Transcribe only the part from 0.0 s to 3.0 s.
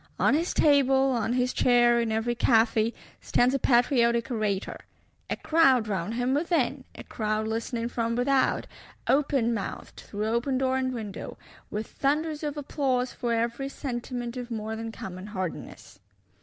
On his table, on his chair, in every café,